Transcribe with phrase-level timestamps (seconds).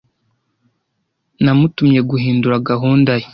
[1.43, 3.27] Namutumye guhindura gahunda ye.